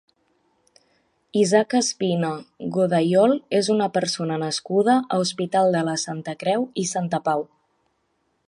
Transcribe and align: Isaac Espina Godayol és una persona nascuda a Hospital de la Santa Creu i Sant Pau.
Isaac 1.41 1.75
Espina 1.79 2.31
Godayol 2.77 3.35
és 3.59 3.71
una 3.75 3.91
persona 3.99 4.41
nascuda 4.47 4.99
a 5.17 5.23
Hospital 5.27 5.73
de 5.79 5.87
la 5.91 5.97
Santa 6.09 6.39
Creu 6.45 6.67
i 6.85 6.91
Sant 6.95 7.15
Pau. 7.31 7.47